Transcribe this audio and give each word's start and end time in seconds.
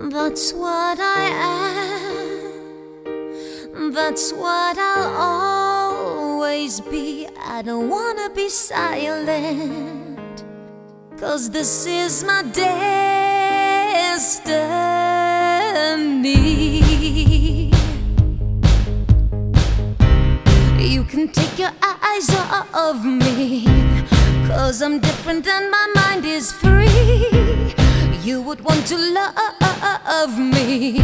That's 0.00 0.52
what 0.52 1.00
I 1.00 1.28
am. 3.04 3.92
That's 3.92 4.32
what 4.32 4.78
I'll 4.78 5.12
always 5.16 6.80
be. 6.80 7.26
I 7.44 7.62
don't 7.62 7.88
wanna 7.88 8.30
be 8.30 8.48
silent. 8.48 10.44
Cause 11.18 11.50
this 11.50 11.84
is 11.84 12.22
my 12.22 12.42
destiny. 12.44 12.92
You 20.78 21.02
can 21.04 21.26
take 21.32 21.58
your 21.58 21.72
eyes 21.82 22.30
off 22.72 23.04
me. 23.04 23.64
Cause 24.46 24.80
I'm 24.80 25.00
different 25.00 25.48
and 25.48 25.72
my 25.72 25.92
mind 25.96 26.24
is 26.24 26.52
free. 26.52 27.47
You 28.28 28.42
would 28.42 28.60
want 28.60 28.86
to 28.88 28.98
love 28.98 30.38
me, 30.38 31.00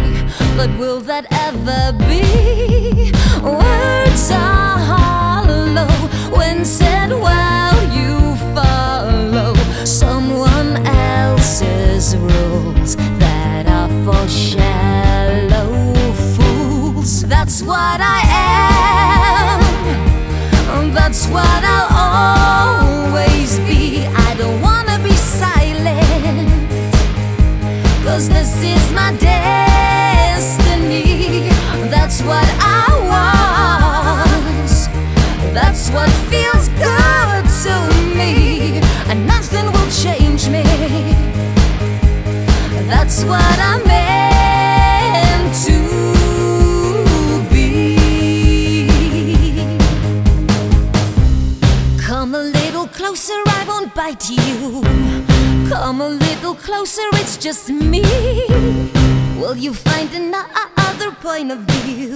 but 0.58 0.68
will 0.78 1.00
that 1.08 1.24
ever 1.46 1.96
be? 1.96 3.12
Words 3.42 4.30
are 4.30 4.78
hollow 4.92 5.88
when 6.36 6.66
said 6.66 7.12
while 7.12 7.80
you 7.98 8.36
follow 8.54 9.54
someone 9.86 10.76
else's 10.86 12.14
rules 12.14 12.96
that 13.22 13.64
are 13.68 13.88
for 14.04 14.28
shallow 14.28 15.94
fools. 16.36 17.22
That's 17.22 17.62
what 17.62 18.00
I 18.02 18.20
am. 20.76 20.92
That's 20.92 21.26
what 21.28 21.64
I'll 21.64 21.73
That's 35.54 35.88
what 35.90 36.10
feels 36.28 36.68
good 36.70 37.44
to 37.62 37.74
me. 38.16 38.80
And 39.08 39.24
nothing 39.24 39.66
will 39.66 39.90
change 39.90 40.48
me. 40.48 40.64
That's 42.88 43.22
what 43.22 43.58
I'm 43.60 43.86
meant 43.86 45.54
to 45.66 45.78
be. 47.54 47.96
Come 51.98 52.34
a 52.34 52.42
little 52.42 52.88
closer, 52.88 53.40
I 53.46 53.64
won't 53.68 53.94
bite 53.94 54.28
you. 54.28 54.82
Come 55.68 56.00
a 56.00 56.08
little 56.08 56.56
closer, 56.56 57.08
it's 57.12 57.36
just 57.36 57.70
me. 57.70 58.02
Will 59.38 59.56
you 59.56 59.72
find 59.72 60.12
another 60.12 61.12
point 61.22 61.52
of 61.52 61.60
view? 61.60 62.12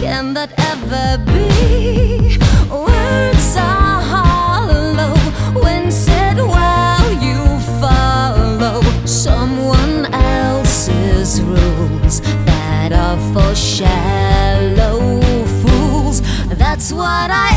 Can 0.00 0.32
that 0.32 0.50
ever 0.72 1.22
be? 1.26 2.38
Words 2.70 3.56
are 3.56 4.00
hollow 4.00 5.14
when 5.60 5.92
said 5.92 6.38
while 6.38 7.12
you 7.22 7.44
follow 7.82 8.80
someone 9.04 10.06
else's 10.14 11.42
rules 11.42 12.22
that 12.46 12.92
are 12.92 13.20
for 13.34 13.54
shallow 13.54 15.20
fools. 15.60 16.22
That's 16.48 16.90
what 16.92 17.30
I 17.30 17.49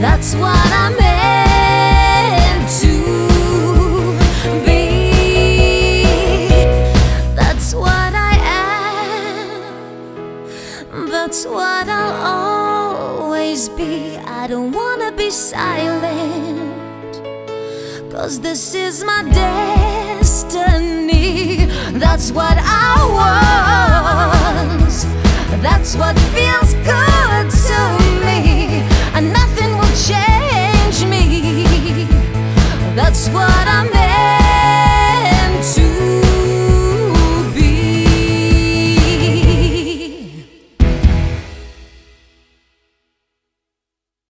That's 0.00 0.34
what 0.34 0.72
I'm 0.72 0.96
meant 0.96 2.68
to 2.80 2.94
be. 4.66 6.04
That's 7.34 7.74
what 7.74 8.14
I 8.14 8.34
am. 10.92 11.08
That's 11.08 11.46
what 11.46 11.88
I'll 11.88 13.22
always 13.22 13.68
be. 13.70 14.16
I 14.18 14.46
don't 14.46 14.72
wanna 14.72 15.12
be 15.12 15.30
silent. 15.30 17.22
Cause 18.12 18.40
this 18.40 18.74
is 18.74 19.02
my 19.04 19.22
destiny. 19.22 19.77
That's 22.18 22.32
what 22.32 22.58
I 22.58 22.96
was. 24.82 25.04
That's 25.62 25.94
what 25.94 26.18
feels 26.34 26.74
good 26.74 27.48
to 27.68 27.78
me. 28.26 28.82
And 29.14 29.32
nothing 29.32 29.78
will 29.78 29.94
change 29.94 31.04
me. 31.08 32.08
That's 32.96 33.28
what 33.28 33.68
I'm. 33.68 34.07